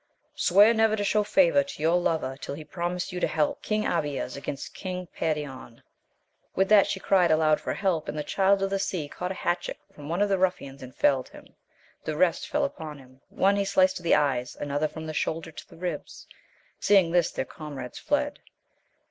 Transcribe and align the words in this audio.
Swear 0.33 0.73
never 0.73 0.95
to 0.95 1.03
show 1.03 1.23
favour 1.23 1.61
to 1.63 1.79
your 1.79 1.95
lover 1.95 2.35
till 2.35 2.55
he 2.55 2.63
promise 2.65 3.11
you 3.13 3.19
to 3.19 3.27
help 3.27 3.61
King 3.61 3.83
Abies 3.85 4.35
against 4.35 4.73
King 4.73 5.07
Perion. 5.15 5.83
With 6.55 6.69
that 6.69 6.87
she 6.87 6.99
cried 6.99 7.29
aloud 7.29 7.61
for 7.61 7.75
help, 7.75 8.09
and 8.09 8.17
the 8.17 8.23
Child 8.23 8.63
of 8.63 8.71
the 8.71 8.79
Sea 8.79 9.07
caught 9.07 9.29
a 9.29 9.35
hatchet 9.35 9.77
from 9.93 10.09
one 10.09 10.19
of 10.23 10.27
the 10.29 10.37
Tuffians, 10.39 10.81
and 10.81 10.95
felled 10.95 11.29
him. 11.29 11.49
The 12.03 12.17
rest 12.17 12.47
fell 12.47 12.65
upon 12.65 12.97
him; 12.97 13.21
one 13.29 13.57
he 13.57 13.63
sliced 13.63 13.97
to 13.97 14.01
the 14.01 14.15
eyes, 14.15 14.55
another 14.59 14.87
from 14.87 15.05
the 15.05 15.13
shoulder 15.13 15.51
to 15.51 15.69
the 15.69 15.77
ribs: 15.77 16.25
seeing 16.79 17.11
this 17.11 17.29
their 17.29 17.45
comrades 17.45 17.99
fled. 17.99 18.39